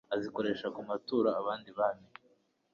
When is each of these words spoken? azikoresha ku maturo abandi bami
azikoresha 0.15 0.67
ku 0.75 0.81
maturo 0.89 1.29
abandi 1.39 1.69
bami 1.77 2.07